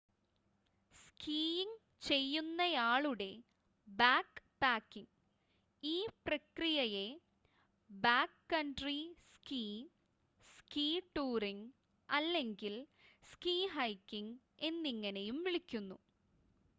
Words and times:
skiing 0.93 1.75
ചെയ്യുന്നയാളുടെ 2.01 3.27
backpacking 3.87 5.11
ഈ 5.83 5.93
പ്രക്രിയയെ 6.25 7.05
ബാക്ക്കൺട്രി 7.89 8.97
സ്കീ 9.29 9.63
സ്കീ 10.51 10.87
ടൂറിംഗ് 11.15 11.69
അല്ലെങ്കിൽ 12.09 12.75
സ്കീ 13.23 13.57
ഹൈക്കിംങ് 13.77 14.35
എന്നിങ്ങനെയും 14.63 15.39
വിളിക്കുന്നു 15.43 15.99